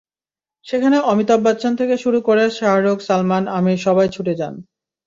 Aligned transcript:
সেখানে 0.65 0.97
অমিতাভ 1.11 1.39
বচ্চন 1.45 1.71
থেকে 1.75 1.95
শুরু 1.97 2.19
করে 2.21 2.43
শাহরুখ, 2.57 2.97
সালমান, 3.01 3.43
আমির 3.57 3.79
সবাই 3.85 4.07
ছুটে 4.09 4.33
যান। 4.39 4.53